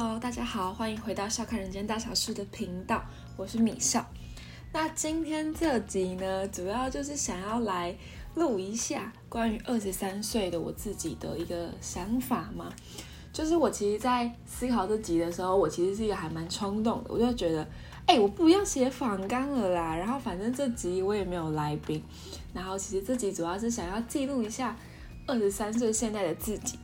[0.00, 3.02] Hello，大家好，欢迎回到笑看人间大小事的频道，
[3.36, 4.06] 我是米笑。
[4.72, 7.92] 那今天这集呢，主要就是想要来
[8.36, 12.72] 录一下关于二十三岁的我自己的一个想法嘛。
[13.32, 17.66] 就是我其实，在思考这集的时候，我其实是一个还蛮冲动的，我就觉得，
[18.06, 19.96] 哎，我不要写访纲了啦。
[19.96, 22.00] 然后反正这集我也没有来宾，
[22.54, 24.76] 然后其实这集主要是想要记录一下
[25.26, 26.78] 二十三岁现在的自己。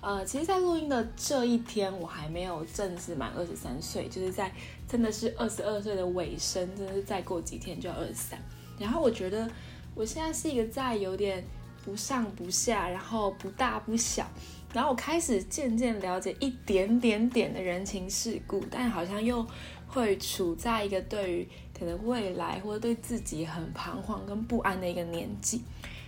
[0.00, 4.50] 呃，其实，在录音的这一天，我还没有正式满二十三岁，就是在
[4.86, 8.38] 真的是二十二岁的尾声，真的是再过几天就要二十三。
[8.78, 9.50] 然后我觉得
[9.96, 11.44] 我现在是一个在有点
[11.84, 14.24] 不上不下，然后不大不小，
[14.72, 19.44] 然后我开始渐渐了解一点点点的人情世故，但好像又
[19.88, 25.64] 会处在一个对于可能未来或者对自己很彷徨跟不安的一个年纪。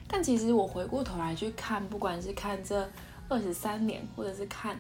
[0.07, 2.89] 但其实我回过头来去看，不管是看这。
[3.31, 4.79] 二十三年，或者是看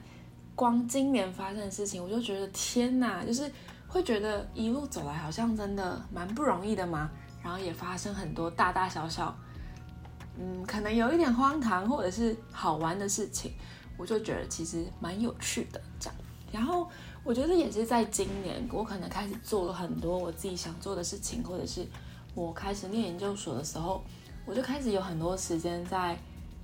[0.57, 3.51] 光今年发生的事情，我就觉得天哪，就是
[3.87, 7.09] 会觉得一路走来好像真的蛮不容易的嘛。
[7.43, 9.35] 然后也发生很多大大小小，
[10.37, 13.53] 嗯，可能有一点荒唐或者是好玩的事情，
[13.97, 16.17] 我就觉得其实蛮有趣的这样。
[16.53, 16.87] 然后
[17.23, 21.87] 我觉得也是在今年，我可能开始做了很多我自己想做的事情，或者是
[22.35, 24.05] 我开始念研究所的时候，
[24.45, 26.19] 我就开始有很多时间在。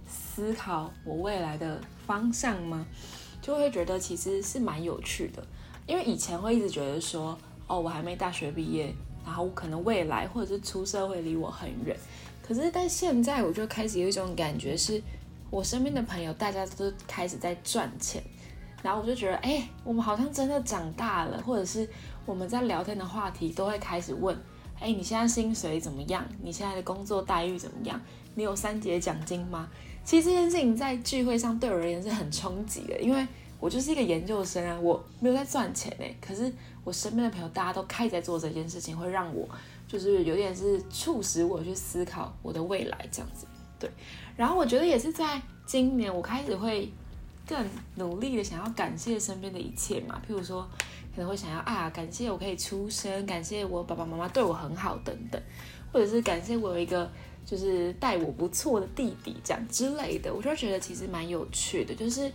[0.07, 2.87] 思考我未来的方向吗？
[3.43, 5.45] 就会觉得其实是蛮有趣的，
[5.87, 8.93] 因为以前会一直觉得说，哦，我还没大学毕业，
[9.25, 11.97] 然后可能未来或者是出社会离我很远。
[12.43, 15.03] 可是，但现在我就开始有一种感觉，是
[15.51, 18.23] 我身边的朋友大家都开始在赚钱，
[18.83, 21.89] 然后我就觉得，哎，我们好像真的长大了，或者是
[22.25, 24.37] 我们在聊天的话题都会开始问，
[24.79, 26.25] 哎，你现在薪水怎么样？
[26.43, 28.01] 你现在的工作待遇怎么样？
[28.35, 29.69] 你有三节奖金吗？
[30.05, 33.27] 其实这件事情在聚会上对我而言是很冲击的，因为
[33.59, 36.53] 我就是一个研究生啊，我没有在赚钱哎，可是
[36.85, 39.49] 我身边的朋友大家都开始在做这件事情，会让我
[39.89, 43.47] 就是有点是促使我去思考我的未来这样子。
[43.81, 43.91] 对，
[44.37, 46.93] 然后我觉得也是在今年，我开始会
[47.47, 50.69] 更努力的想要感谢身边的一切嘛，譬如说
[51.17, 55.43] 可能会想要啊，感谢我可以出生，感谢我爸爸妈妈对我很好等等，
[55.93, 57.11] 或者是感谢我有一个。
[57.47, 61.95] 就是待我不错的弟弟这样之类的，我就觉得其实蛮有趣的。
[61.95, 62.29] 就是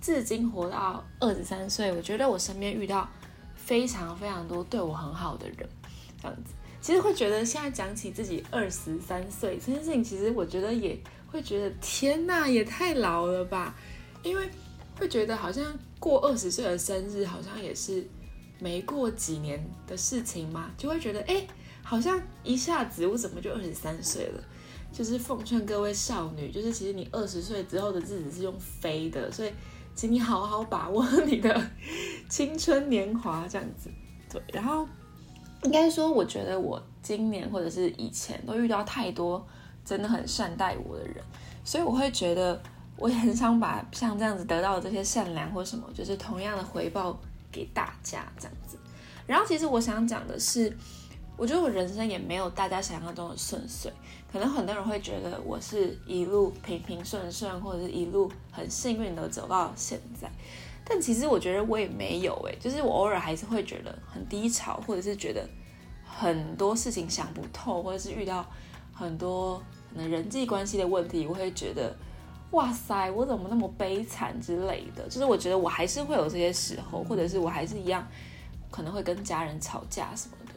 [0.00, 3.08] 至今活到二十三岁，我觉得我身边遇到
[3.54, 5.68] 非常非常多对我很好的人，
[6.20, 6.52] 这样子。
[6.80, 10.98] 其实会觉得现在讲起自己二十三岁这件事情，其实我觉得也
[11.28, 13.72] 会觉得天呐，也太老了吧。
[14.24, 14.50] 因为
[14.98, 15.64] 会觉得好像
[16.00, 18.04] 过二十岁的生日，好像也是
[18.58, 21.46] 没过几年的事情嘛，就会觉得哎，
[21.82, 24.42] 好像一下子我怎么就二十三岁了？
[24.92, 29.52] 就是奉劝各位少女，就是其实你二十岁之后的日子是用飞的，所以
[29.94, 31.70] 请你好好把握你的
[32.30, 33.90] 青春年华，这样子。
[34.30, 34.88] 对，然后
[35.64, 39.46] 应该说，我觉得我今年或者是以前都遇到太多
[39.84, 41.16] 真的很善待我的人，
[41.62, 42.58] 所以我会觉得
[42.96, 47.20] 我也很想把像这样子得到的这些善良或什么，就是同样的回报
[47.56, 48.76] 给大家这样子。
[49.26, 50.76] 然后其实我想讲的是。
[51.38, 53.92] 我觉得我人生也没有大家想象中的顺遂，
[54.32, 60.30] 可能很多人会觉得我是一路平平顺顺，或者是一路很幸运的走到现在，
[60.82, 65.46] 但其实我觉得我也没有诶，就是我偶尔还是会觉得很低潮，或者是觉得
[66.06, 68.50] 很多事情想不透，或者是遇到
[68.94, 69.62] 很多
[69.92, 71.94] 可能人际关系的问题，我会觉得
[72.52, 78.06] 哇塞，我怎么那么悲惨之类的，就是我觉得我还是会有这些时候，或者是我还是一样
[78.70, 80.52] 可能会跟家人吵架什么的。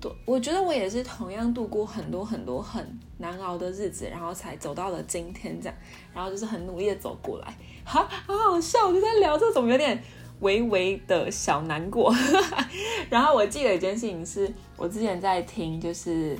[0.00, 5.76] 对，我觉得我也是同样度过很多很多很难熬的日子，然后才走到了今天这样，
[6.14, 10.02] 然后就是很努力的走过来，好好好笑，就在聊这种有点
[10.40, 12.14] 微微的小难过。
[13.10, 16.38] 然后我记得一件事情是，我之前在听就是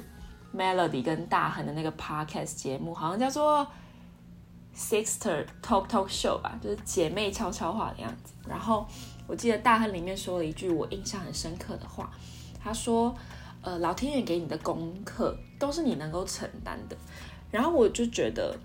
[0.56, 3.66] Melody 跟大恒的那个 podcast 节目，好像叫做
[4.76, 8.32] Sister Talk Talk Show 吧，就是姐妹悄悄话的样子。
[8.48, 8.86] 然后
[9.26, 12.10] 我记得大亨里面说了一句我印象很深刻的话，
[12.62, 13.14] 他说。
[13.62, 16.96] 呃，老天爷给你的功课都是你能够承担的。
[17.50, 18.58] 然后我就觉得，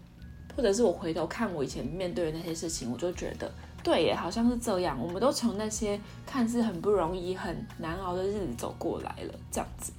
[0.55, 3.53] 或者是我回头看我以前面对的那些事情，我就觉得，
[3.83, 4.97] 对耶，好像是这样。
[4.97, 9.91] 我们都从那些看似很不容易、很难熬的日子走过来了，这样子。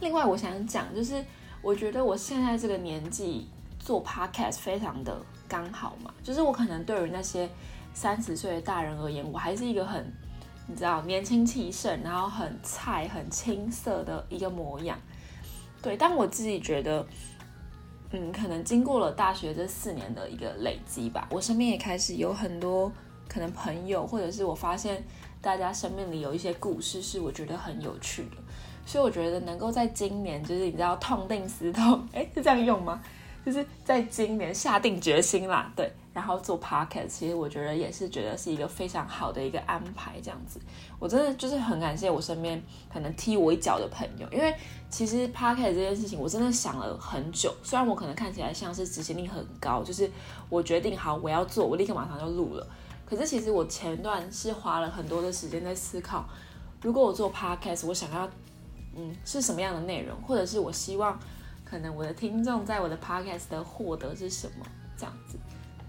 [0.00, 1.24] 另外，我想讲，就是
[1.62, 3.46] 我觉得我现在这个年纪
[3.88, 5.18] 做 podcast 非常的
[5.48, 7.48] 刚好嘛，就是我可能对于那些
[7.94, 10.12] 三十岁的大人而言，我还是一个很。
[10.66, 14.98] 你知道年轻气盛，然后很菜、很青涩的一个模样，
[15.80, 15.96] 对。
[15.96, 17.06] 但我自己觉得，
[18.10, 22.92] 嗯，可能经过了大学这四年的一个累积吧，我身边也开始有很多
[23.26, 25.02] 可能朋友，或者是我发现
[25.40, 28.36] 大家生命里有一些故事是我觉得很有趣的，
[28.84, 33.00] 所以我觉得能够在今年，就是你知道痛定思痛， 哎，是这样用吗？
[33.48, 40.60] 就是在今年下定决心啦，对，然后做 podcast，其实我觉得也是觉得是一个非常好的一个安排，这样子，
[40.98, 42.62] 我真的就是很感谢我身边
[42.92, 44.54] 可能踢我一脚的朋友，因为
[44.90, 50.10] 其实 podcast 这件事情我真的想了很久，虽然我可能看起来像是执行力很高，就是
[50.50, 52.66] 我决定好我要做，我立刻马上就录了，
[53.06, 56.28] 可是其实我前段是花了很多的时间在思考，
[56.82, 58.28] 如果我做 podcast，我想要
[58.94, 61.18] 嗯是什么样的内容，或者是我希望。
[61.68, 64.64] 可能我的听众在我的 podcast 的获得是什么
[64.96, 65.36] 这样子，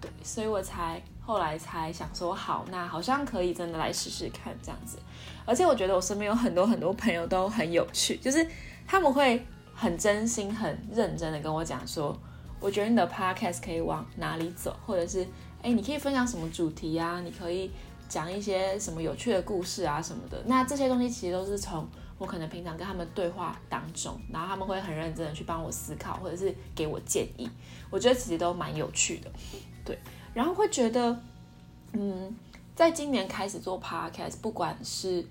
[0.01, 4.97] 对，所以我才后来才想说，好，那好像可以真的来试试看这样子。
[5.45, 8.45] 而且我觉得我身边有很多很多朋友都很有趣，就是
[8.85, 12.15] 他们会很真心、很认真的跟我讲说，
[12.59, 15.25] 我觉得你的 podcast 可以往哪里走，或者是
[15.61, 17.21] 哎，你可以分享什么主题啊？
[17.21, 17.71] 你可以
[18.07, 20.41] 讲一些什么有趣的故事啊什么的。
[20.45, 21.87] 那这些东西其实都是从
[22.19, 27.49] 我可能平常跟他们对话当中，然后他们会很认真的去帮我思考，或者是给我建议，
[27.89, 29.31] 我觉得其实都蛮有趣的，
[29.83, 29.97] 对。
[30.31, 31.19] 然后会觉得，
[31.93, 32.35] 嗯，
[32.75, 35.25] 在今年开始做 podcast，不管是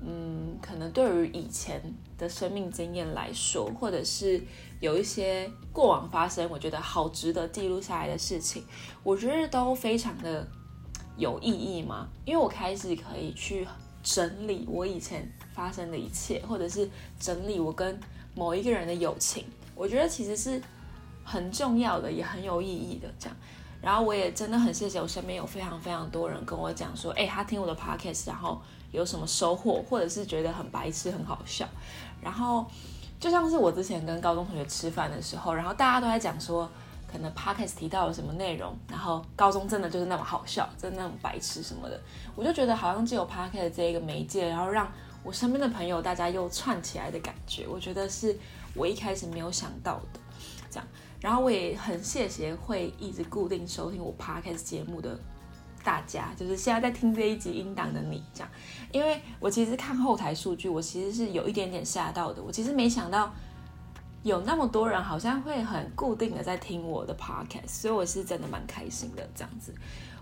[0.00, 1.82] 嗯，可能对于以前
[2.16, 4.40] 的生命经验来说，或者是
[4.80, 8.64] 有一些过往发生，我觉得好值得记录下来的事情，
[9.02, 10.46] 我觉得都非常的
[11.16, 13.66] 有意义嘛，因为我开始可以去
[14.02, 15.30] 整理我以前。
[15.58, 17.98] 发生的一切，或者是整理我跟
[18.32, 20.62] 某一个人的友情，我觉得其实是
[21.24, 23.12] 很重要的，也很有意义的。
[23.18, 23.36] 这样，
[23.82, 28.62] 然后我也真的很谢谢我身边有非常非常多人跟我讲说，哎，他听我的 podcast，然后
[28.92, 31.68] 有什么收获，或者是觉得很白痴、很好笑。
[32.22, 32.64] 然后
[33.18, 36.70] 就像是我之前跟高中同学吃饭的时候，然后大家都在讲说，
[37.10, 42.00] 可能 podcast 提到了什么内容，然后高中真的就是那么好笑，真的那么白痴什么的，
[42.36, 44.90] 我就觉得好像只有 podcast 这一个媒介，然后让
[45.24, 48.38] 我身边的朋友，大家又串起来的感觉，我觉得是
[48.74, 50.20] 我一开始没有想到的。
[50.70, 50.86] 这样，
[51.20, 55.18] 然后我也很谢谢会一直固定收听我 podcast 节目的
[55.82, 58.50] 大家，就是现在在听这一集音档的你，这样，
[58.92, 62.42] 因为我其实看后台数据，我其实是有一点点吓到的。
[62.42, 63.32] 我其实没想到
[64.22, 69.26] 有那么多人好像会很固定的在听我的 podcast，所以我是真的蛮开心的。
[69.34, 69.74] 这样子。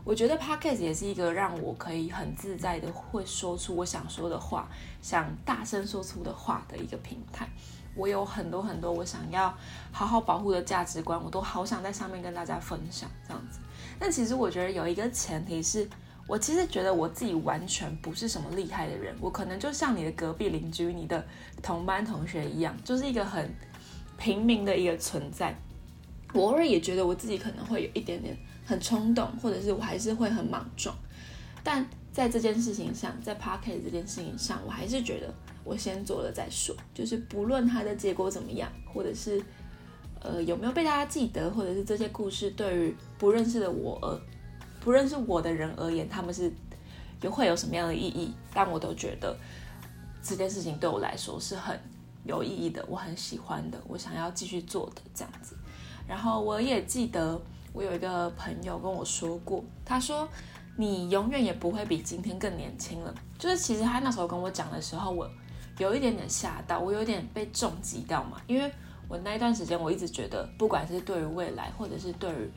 [0.05, 4.69] 我觉得 podcast 也是一个让我可以很自在的会说出我想说的话，
[5.03, 7.49] 想大声说出的话的一个平台。
[7.97, 9.53] 我有很多很多我想要
[9.91, 13.59] 好好保护的价值观，我都好想在上面跟大家分享这样子。
[13.99, 15.89] 但其实我觉得有一个前提是，
[16.29, 21.27] 我其实觉得我自己完全不是什么厉害的人，我可能就像你的隔壁邻居、你的
[21.63, 23.51] 同班同学一样，就是一个很
[24.19, 25.57] 平民的一个存在。
[26.33, 28.37] 我偶尔也觉得我自己可能会有一点点。
[28.69, 30.93] 很冲动，或者是我还是会很莽撞，
[31.63, 35.33] 但在这件事情上，在 p a r k e t 这件事情上，我还是觉得
[35.63, 36.75] 我先做了再说。
[36.93, 39.41] 就是不论它的结果怎么样，或者是
[40.19, 44.21] 呃有没有被大家记得，或者是这些故事对于不认识的我而
[44.81, 46.53] 不认识我的人而言，他们是
[47.23, 49.39] 有会有什么样的意义，但我都觉得
[50.25, 51.79] 这件事情对我来说是很
[52.27, 55.57] 有意义的，我很喜欢的，我想要继续做的这样子。
[56.07, 57.41] 然后我也记得。
[57.73, 60.27] 我有一个朋友跟我说过，他说
[60.79, 63.15] 你永远也不会比今天更年轻了。
[63.39, 65.31] 就是其实他那时候跟我讲的时候，我
[65.77, 68.41] 有一点点吓到，我有点被重击到嘛。
[68.47, 68.73] 因为
[69.09, 72.51] 我那一段时间，我一直觉得，不管是对于未来，或者是对于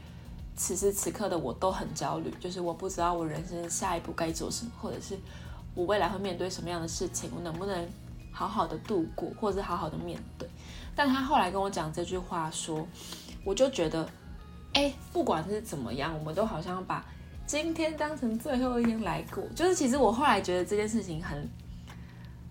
[0.56, 2.34] 此时此刻的我，都很焦虑。
[2.40, 5.20] 就是我不知道我人生下一步该做什么，或者是
[5.76, 7.86] 我未来会面对什么样的事情，我能不能
[8.40, 10.48] 好好的度过，或者是好好的面对。
[10.96, 12.88] 但他后来跟我讲这句话说，
[13.44, 14.08] 我就觉得。
[14.72, 17.04] 哎，不管是怎么样，我们都好像把
[17.48, 19.44] 今天当成最后一天来过。
[19.56, 21.50] 就是其实我后来觉得这件事情很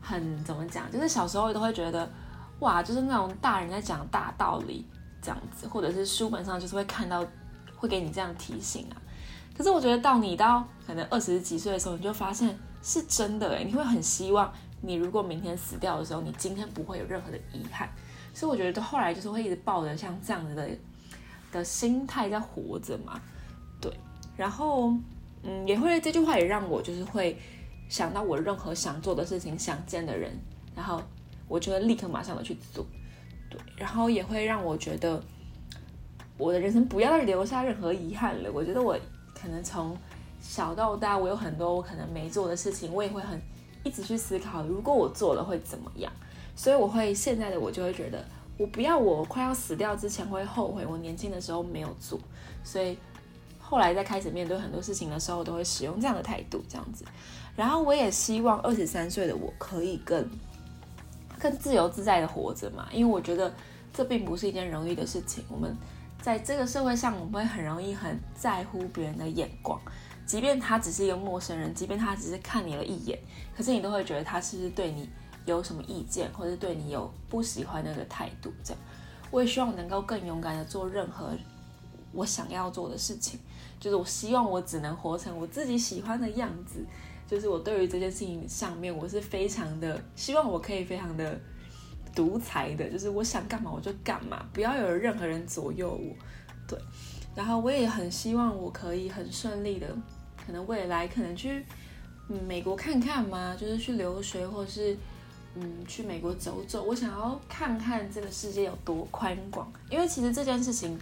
[0.00, 2.11] 很怎么讲，就是小时候都会觉得
[2.59, 4.85] 哇，就是那种大人在讲大道理
[5.23, 7.25] 这样子，或者是书本上就是会看到
[7.76, 8.99] 会给你这样提醒啊。
[9.57, 17.88] 可是我觉得到你到可能二十几岁的时候，你就发现是真的哎，你会很希望你如果明天死掉的时候，你今天不会有任何的遗憾。
[18.32, 20.68] 所以我觉得后来就是会一直抱着像这样子的。
[21.50, 23.18] 的心态在活着嘛，
[23.80, 23.90] 对，
[24.37, 24.92] 然后
[25.42, 27.38] 嗯，也会这句话也让我就是会
[27.88, 30.30] 想到我任何想做的事情、想见的人，
[30.76, 31.00] 然后
[31.49, 32.85] 我就会立刻马上的去做，
[33.49, 35.18] 对，然后也会让我觉得
[36.37, 38.52] 我的人生不要留下任何遗憾了。
[38.52, 38.94] 我觉得我
[39.35, 39.97] 可能从
[40.42, 43.40] 小到大，我有很多我可能没做的事情，我也会很
[43.85, 46.12] 一直去思考，如果我做了会怎么样。
[46.56, 48.25] 所以我会现在的我就会觉得。
[48.58, 52.18] 我不要，我快要死掉之前会后悔，我年轻的时候没有做，
[52.64, 52.99] 所以
[53.61, 57.04] 后来在开始面对很多事情的时候，都会使用这样的态度，这样子。
[57.54, 60.28] 然后我也希望二十三岁的我可以更
[61.38, 63.54] 更自由自在的活着嘛，因为我觉得
[63.94, 65.44] 这并不是一件容易的事情。
[65.49, 65.76] 我们
[66.20, 69.80] 在这个社会上，我们会很容易很在乎别人的眼光，
[70.28, 73.18] 即便他只是一个陌生人，即便他只是看你了一眼，
[73.56, 75.08] 可是你都会觉得他是不是对你
[75.47, 78.52] 有什么意见，或者对你有不喜欢那个态度。
[78.62, 78.82] 这样，
[79.30, 81.32] 我也希望能够更勇敢的做任何
[82.12, 83.40] 我想要做的事情，
[83.80, 86.85] 就是我希望我只能活成我自己喜欢的样子。
[87.26, 91.40] 就是我对于这件事情上面，我是非常的希望我可以非常的
[92.14, 96.14] 独裁的，就是我想干嘛我就干嘛，不要有任何人左右我。
[96.66, 96.78] 对，
[97.35, 99.87] 然后我也很希望我可以很顺利的，
[100.49, 101.62] 可能未来可能去
[102.28, 104.97] 嗯美国看看嘛，就是去留学或是
[105.55, 109.71] 嗯去美国走走，我想要看看这个世界有多宽广。
[109.90, 110.99] 因为其实这件事情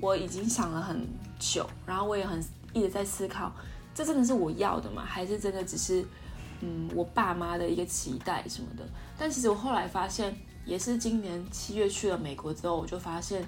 [0.00, 1.06] 我已经想了很
[1.38, 3.52] 久，然后我也很一直在思考。
[3.94, 5.04] 这真的是我要的吗？
[5.04, 6.02] 还是真的只是，
[6.62, 8.82] 嗯，我爸妈的一个期待什么的？
[9.18, 13.44] 但其实我后来发现，也是今年七月去了美国之后，我就发现，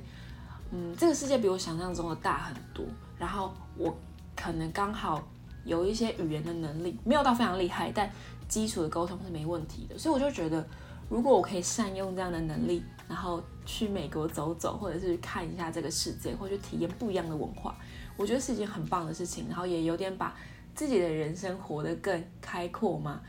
[0.70, 2.84] 嗯，这个世界比我想象中的大很多。
[3.18, 3.96] 然后我
[4.36, 5.26] 可能刚好
[5.64, 8.10] 有一些语言的能力，没有到非常厉害，但
[8.48, 9.98] 基础的沟通是没问题的。
[9.98, 10.66] 所以我就觉得，
[11.08, 17.76] 如果我可以善用这样的能力，然后去美国走走，或者是看一下这个世界，或者体验不一样的文化。
[18.16, 20.34] 我觉得是一件很棒的事情，然后也有点把
[20.74, 23.20] 自己的人生活得更开阔嘛。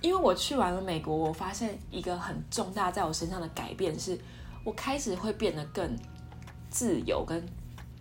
[0.00, 4.16] 因为我去完了美国，我发现一个很重大在我身上的改变是，
[4.62, 5.96] 我开始会变得更
[6.70, 7.44] 自由跟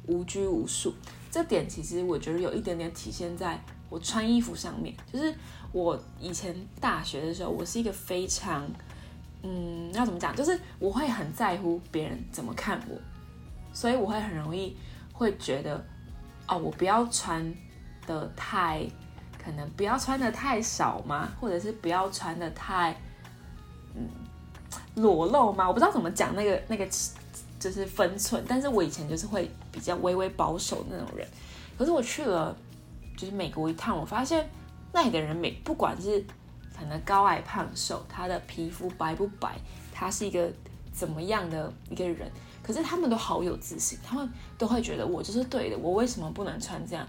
[0.05, 0.93] 无拘无束。
[1.29, 5.33] 这点其实我觉得有一点点体现在我穿衣服上面，就是
[5.71, 8.67] 我以前大学的时候，我是一个非常，
[9.43, 12.97] 嗯，要怎么讲，就是我会很在乎别人怎么看我，
[13.73, 14.75] 所以我会很容易
[15.13, 15.85] 会觉得。
[16.49, 17.53] 哦，我不要穿
[18.05, 18.81] 的太，
[19.37, 21.29] 可能不要穿的太少吗？
[21.41, 22.95] 或者是不要穿的太，
[23.93, 24.07] 嗯，
[24.95, 25.67] 裸露吗？
[25.67, 26.87] 我不知道怎么讲那个那个
[27.59, 28.43] 就是分寸。
[28.47, 31.27] 但是我以前就是会比较微微保守那种人。
[31.77, 32.55] 可是我去了
[33.15, 34.49] 就是美国一趟，我发现
[34.91, 36.23] 那里的人美，不管是
[36.77, 39.57] 可能高矮胖瘦，他的皮肤白不白，
[39.91, 40.51] 他是一个
[40.91, 42.31] 怎么样的一个人。
[42.63, 47.07] 可是他们都好有自信，他们都会觉得我就是对的，我为什么不能穿这样？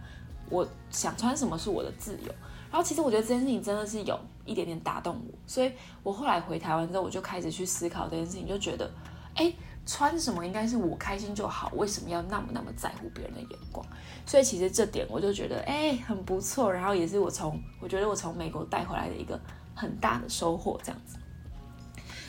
[0.51, 2.33] 我想穿什么是我的自由。
[2.71, 8.91] 然后其实我觉得这件事情真的是有一点点打动我，所以我后来回台湾之后，我就开始去思考这件事情，就觉得，
[9.35, 9.53] 哎，
[9.89, 13.85] 穿什么应该是我开心就好，为什么要那么那么在乎别人的眼光？
[14.27, 16.71] 所以其实这点我就觉得，哎，很不错。
[16.71, 19.41] 然后也是我从我觉得我从美国带回来的一个
[19.75, 21.17] 很大的收获，这样子。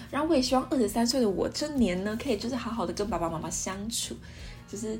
[0.10, 4.16] 然后我也希望二十三岁的我这年呢，可以就是好好的跟爸爸妈妈相处，
[4.66, 4.98] 就是，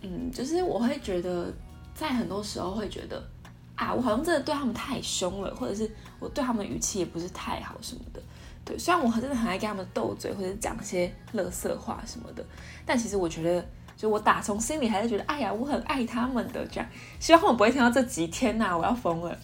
[0.00, 1.46] 嗯，就是我会觉得，
[1.94, 3.22] 在很多时候会觉得，
[3.76, 5.88] 啊，我好像真的对他们太凶了，或者是
[6.18, 8.20] 我对他们的语气也不是太好什么的，
[8.78, 12.44] 虽然我真的很爱跟他们斗嘴或者讲一些乐色话什么的，
[12.84, 13.64] 但其实我觉得，
[13.96, 19.36] 就我打从心里还是觉得，哎呀，我很爱他们的，这样，希望他们不会听到这几天呐，我要疯了，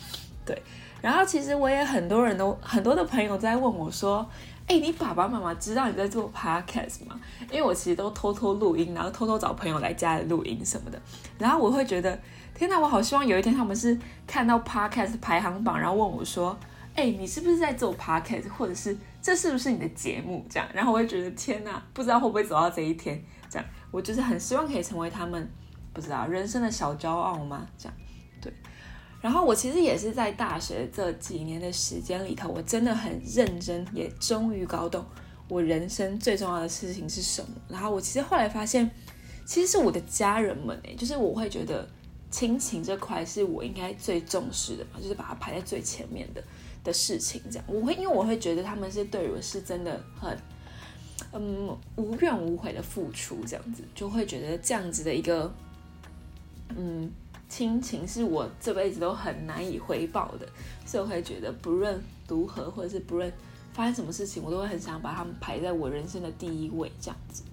[0.44, 0.62] 对，
[1.00, 4.28] 然后其实我也很多人都很多的朋友在问我说。
[4.68, 7.16] 哎，你爸爸妈妈知道你在做 podcast 吗？
[7.52, 11.00] 因为我其实都偷偷录音，然后偷偷找朋友来家里录音什么的。
[11.38, 12.18] 然后我会觉得，
[12.52, 16.58] 天哪，我好希望有一天他们是看到 podcast 排行榜，然后问我说
[16.96, 18.48] ：“哎，你是不是在做 podcast？
[18.48, 23.20] 或者是这是不是你的节目？”这样，然后我会觉得，天哪，不知道会不会走到这一天。
[23.50, 25.50] 这样，我就是很希望可以成为他们，
[25.92, 27.66] 不知道人生的小骄傲吗？
[27.76, 27.98] 这样，
[28.40, 28.52] 对。
[29.20, 35.04] 然后我其实也是在大学这几年的时间里头，我真的很认真，也终于搞懂
[35.48, 37.48] 我人生最重要的事情是什么。
[37.68, 38.88] 然后我其实后来发现，
[39.44, 41.88] 其实是我的家人们诶，就是我会觉得
[42.30, 46.44] 亲情这块是我应该最重视的嘛，就是把它排在最前面的
[46.86, 47.42] 的事情。
[47.50, 50.38] 这样我会因为我会觉得他们是对我是真的很
[51.32, 55.52] 嗯无怨无悔的付出，这样子就会觉得这样子的一个
[56.70, 57.10] 嗯。
[57.48, 60.48] 亲情是我这辈子都很难以回报的，
[60.84, 63.32] 所以我会觉得不论如何，或者是不论
[63.72, 67.44] 发生什么事情，我都会很想把他们排在我人生的第一位这样子。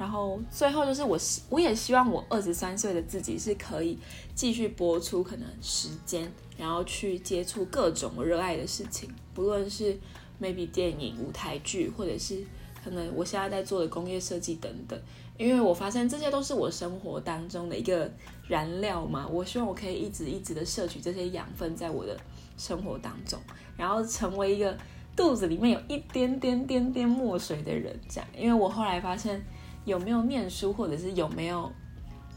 [0.00, 3.98] 然后最后就是我希我也希望我二十三岁的自己是可以
[4.34, 9.94] 继续播出可能时间，然后去接触各种热爱的事情，不论是
[10.40, 12.42] maybe 电影、舞台剧，或者是
[12.82, 14.98] 可能我现在在做的工业设计等等。
[15.36, 18.10] 因为我发现这些都是我生活当中的一个
[18.48, 22.18] 燃料嘛，我希望我可以一直一直的摄取这些养分在我的
[22.56, 23.38] 生活当中，
[23.76, 24.74] 然后成为一个
[25.14, 28.28] 肚子里面有一点点点点墨水的人，这样。
[28.34, 29.42] 因为我后来发现，
[29.84, 31.70] 有没有念书或者是有没有，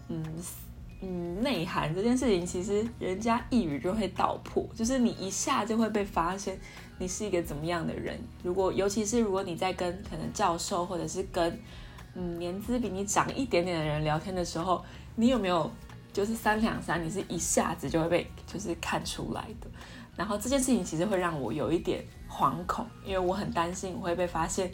[0.08, 0.24] 嗯
[1.02, 6.58] 嗯，内涵这件事情，其实人家一语就会道破，就是你一下就会被发现
[6.98, 8.18] 你是一个怎么样的人。
[8.42, 11.60] 如果尤其是如果你在跟可能教授或者是跟
[12.16, 14.82] 嗯年资比你长一点点的人聊天的时候，
[15.18, 15.70] 你有没有
[16.14, 19.68] 就是三两三，你是一下子就会被就是看出来的。
[20.16, 24.72] 然后这件事情其实会让我有一点惶恐，因为我很担心我会被发现，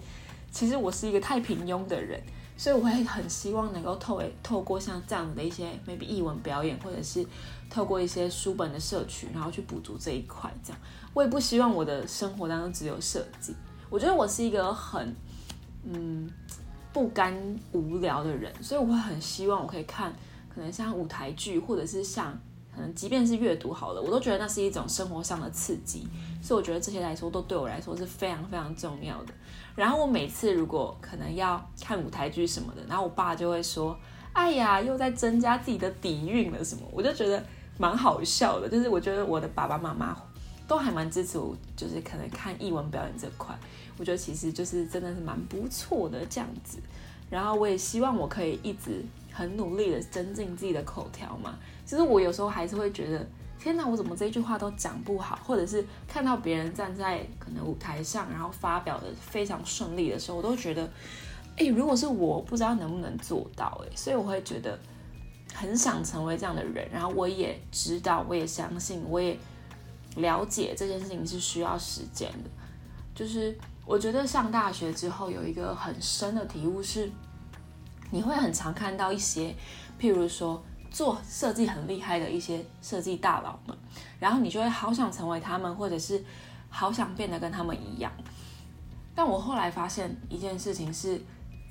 [0.52, 2.22] 其实我是一个太平庸的人。
[2.60, 7.26] 所以我会很希望能够透透过像这样的一些 maybe 译文表演，或者是
[7.70, 10.54] 透过一些书本的摄取，然后去补足这一块。
[10.62, 10.82] 这样，
[11.14, 13.56] 我也不希望我的生活当中只有设计。
[13.90, 15.16] 我觉得我是一个很
[15.86, 16.30] 嗯
[16.92, 17.34] 不甘
[17.72, 20.14] 无聊的人，所以我会很希望我可以看
[20.54, 22.38] 可能像舞台剧，或者是像。
[22.78, 26.08] 嗯，即便是阅读好了，我都觉得那是一种生活上的刺激，
[26.42, 29.34] 所以我觉得这些来说都对我来说是非常非常重要的。
[29.80, 33.98] 然后我每次如果可能要看舞台剧什么的，然后我爸就会说
[34.34, 37.42] ：“哎呀，又在增加自己的底蕴了什么。”我就觉得
[37.78, 38.68] 蛮好笑的。
[38.68, 40.14] 就是我觉得我的爸爸妈妈
[40.68, 43.58] 都还蛮支持我，就是可能看译文表演这块，
[43.98, 46.78] 我觉得其实就是真的是蛮不错的这样子。
[47.30, 51.58] 然后我也希望我可以一直很努力的增进自己的口条嘛。
[51.86, 53.26] 其实我有时候还是会觉得，
[53.62, 55.38] 天哪，我怎么这句话都讲不好？
[55.46, 60.90] 或者是看到别人站在可能舞台上，然后发表的非常顺利的时候，我都觉得，
[61.58, 63.84] 哎，如果是我，不知道能不能做到？
[63.84, 64.80] 哎，所以我会觉得
[65.54, 66.88] 很想成为这样的人。
[66.90, 69.38] 然后我也知道，我也相信，我也
[70.16, 72.50] 了解这件事情是需要时间的。
[73.14, 73.54] 就是
[73.86, 77.12] 我觉得上大学之后有一个很深的体悟是，
[78.10, 79.54] 你会很常看到一些，
[80.00, 80.64] 譬如说。
[80.92, 83.78] 做设计很厉害的一些设计大佬们，
[84.20, 86.24] 然后你就会好想成为他们，或者是
[86.70, 88.12] 好想变得跟他们一样。
[89.16, 91.22] 但我后来发现一件事情是，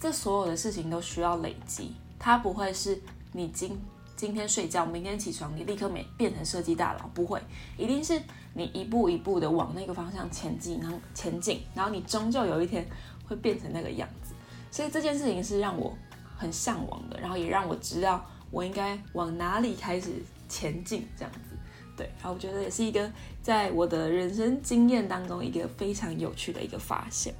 [0.00, 3.00] 这所有的事情都需要累积，它不会是
[3.32, 3.78] 你今
[4.16, 7.40] 今天睡觉，明天起床，你立刻没变成设计大佬，不会，
[7.76, 8.20] 一定是
[8.54, 12.86] 你一步一步的往那个方向前进，然后前进，然后你终究有一天
[13.26, 14.34] 会变成那个样子。
[14.70, 15.96] 所以这件事情是让我
[16.36, 18.24] 很向往的，然后也让我知道。
[18.50, 20.10] 我应该往哪里开始
[20.48, 21.06] 前进？
[21.16, 21.56] 这样子，
[21.96, 23.10] 对，然后我觉得也是一个
[23.42, 27.34] 在我的人生经验当中一个非常有趣的一个发现，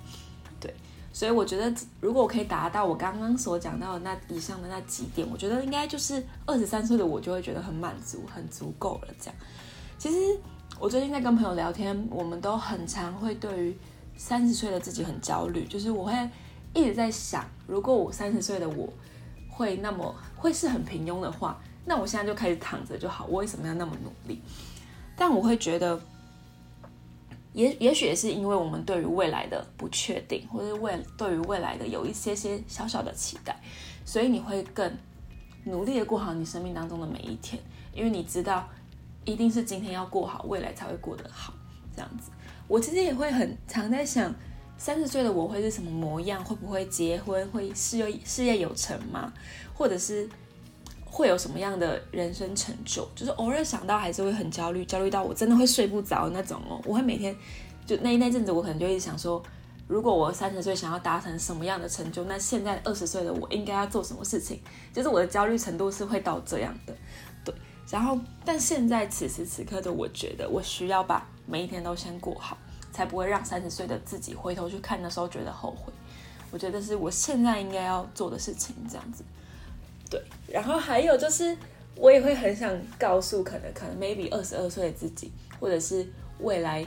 [0.61, 0.75] 对，
[1.13, 9.09] 所以我觉得如果我可以达到我刚刚所讲到的那以上的那几点，我觉得应该就是二十三岁的我就会觉得很满足、很足够了。
[9.19, 9.35] 这样，
[9.99, 10.17] 其实
[10.79, 13.77] 我最近在跟朋友聊天，我们都很常会对于
[14.17, 16.13] 三十岁的自己很焦虑，就是我会
[16.75, 18.93] 一直在想，如果我三十岁的我。
[19.59, 23.27] 会那么会是很平庸的话，那我现在就开始躺着就好。
[23.27, 24.41] 我为什么要那么努力？
[25.17, 26.01] 但我会觉得，
[27.53, 33.61] 也也许也是因为我们对于未来的不确定，或者未对于未来的有一些些小小的期待，
[34.05, 34.97] 所以你会更
[35.65, 37.61] 努力的过好你生命当中的每一天，
[37.93, 38.69] 因为你知道
[39.25, 41.53] 一定是今天要过好，未来才会过得好。
[41.97, 42.31] 这样子，
[42.69, 44.33] 我其实也会很常在想。
[44.79, 46.43] 三十岁的我会是什么模样？
[46.43, 47.47] 会不会结婚？
[47.49, 49.33] 会事业事业有成吗？
[49.75, 50.27] 或者是
[51.05, 53.07] 会有什么样的人生成就？
[53.17, 56.81] 就是偶尔想到还是会很焦虑，焦虑到我真的会睡不着那种哦。
[56.85, 57.35] 我会每天
[57.85, 59.43] 就那那阵子，我可能就一直想说，
[59.89, 64.61] 如果我三十岁想要达成什么样的成就，那现在二十岁的我应该要做什么事情？
[64.93, 66.95] 就是我的焦虑程度是会到这样的，
[67.45, 67.53] 对。
[67.91, 72.57] 然后，但现在此时此刻的我觉得，我需要把每一天都先过好。
[72.99, 75.93] 才不会让三十岁的自己回头去看的时候觉得后悔。
[76.51, 79.23] 我觉得是我现在应该要做的事情，这样子。
[80.11, 81.57] 对，然后还有就是，
[81.95, 85.31] 我也会很想告诉可能可能 maybe 二十二岁的自己，
[85.61, 86.05] 或者是
[86.41, 86.85] 未来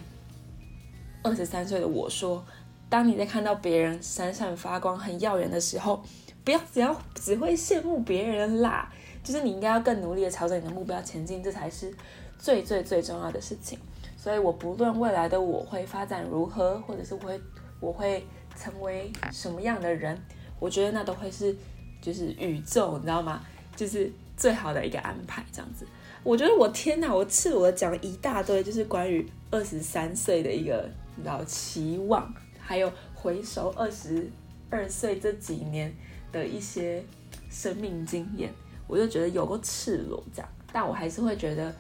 [1.23, 2.43] 二十三岁的我说，
[2.89, 6.03] 当你在看到别人闪闪发光、很耀眼的时候，
[6.43, 8.91] 不要只要只会羡慕别人啦，
[9.23, 11.95] 就是你应该要更努力的朝着你的目标前进，这才是
[12.37, 13.79] 最最最重要的事情。
[14.21, 17.41] 所以，我不论未来的我会发展如何，或者是我会
[17.79, 18.23] 我会
[18.55, 20.15] 成为什么样的人，
[20.59, 21.57] 我觉得那都会是
[21.99, 23.41] 就是宇宙，你知道吗？
[23.75, 25.87] 就是最好的一个安排，这样子。
[26.21, 34.29] 我觉得我天哪，我赤裸的讲了一大堆，就是关于二十三岁的一个你知道期望，还有回首二十
[34.69, 35.91] 二岁这几年
[36.31, 37.03] 的一些
[37.49, 38.53] 生命经验，
[38.85, 41.73] 我就觉得有个赤裸这样，但我还是会觉得。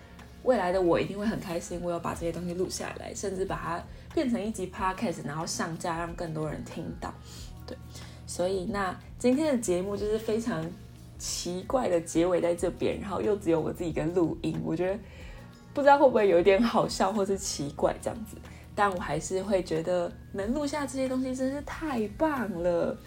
[0.43, 7.13] 未来的我一定会很开心，我有把这些东西录下来，甚至把它变成一集 podcast，然后上架让更多人听到。
[7.67, 7.77] 对，
[8.25, 10.65] 所以那今天的节目就是非常
[11.19, 14.99] 奇怪的结尾在这边，然后又只有我自己跟录音，我觉得
[15.73, 18.35] 不知道会不会有一点好笑或是奇怪这样子，
[18.73, 22.97] 但我还是会觉得能录下这些东西真是太棒了。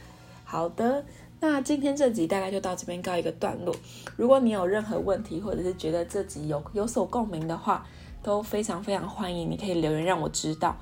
[0.45, 1.05] 好的。
[1.47, 3.77] 那今天这集大概就到这边告一个段落。
[4.17, 7.87] 如果你有任何问题，或者是觉得这集有有所共鸣的话，
[8.23, 10.75] 都非常非常欢迎，你可以留言让我知道。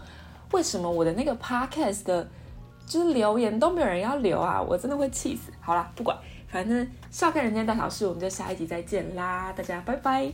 [0.52, 2.28] 为什么我的那个 podcast 的，
[2.86, 4.62] 就是留言都没有人要留啊？
[4.62, 5.50] 我真的会气死。
[5.60, 10.32] 好啦，不管，反正笑看人间大小事，我们就下一集再见啦，大家拜拜。